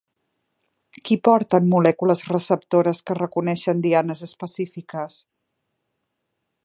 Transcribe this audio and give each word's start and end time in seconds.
Qui 1.09 1.17
porten 1.27 1.67
molècules 1.73 2.23
receptores 2.31 3.03
que 3.09 3.19
reconeixen 3.19 3.85
dianes 3.87 4.25
específiques? 4.29 5.21